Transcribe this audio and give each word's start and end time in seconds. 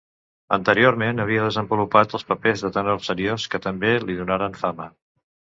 Anteriorment 0.55 1.21
havia 1.25 1.43
desenvolupat 1.47 2.15
els 2.19 2.25
papers 2.31 2.65
de 2.67 2.73
tenor 2.79 3.05
seriós, 3.09 3.47
que 3.53 3.63
també 3.69 3.93
li 4.09 4.19
donaren 4.25 4.59
fama. 4.65 4.91